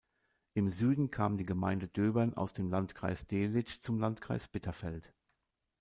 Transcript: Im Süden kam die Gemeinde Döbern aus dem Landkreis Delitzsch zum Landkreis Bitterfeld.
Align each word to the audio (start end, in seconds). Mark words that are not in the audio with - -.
Im 0.55 0.67
Süden 0.71 1.11
kam 1.11 1.37
die 1.37 1.45
Gemeinde 1.45 1.87
Döbern 1.87 2.33
aus 2.33 2.53
dem 2.53 2.71
Landkreis 2.71 3.27
Delitzsch 3.27 3.81
zum 3.81 3.99
Landkreis 3.99 4.47
Bitterfeld. 4.47 5.13